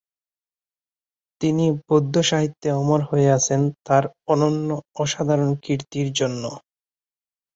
তিনি 1.41 1.65
বৌদ্ধ 1.81 2.15
সাহিত্যে 2.29 2.69
অমর 2.73 3.01
হয়ে 3.09 3.29
আছেন 3.37 3.61
তার 3.85 4.03
অনন্য 4.27 4.69
অসাধারণ 4.95 5.49
কীর্তির 5.63 6.07
জন্য। 6.13 6.43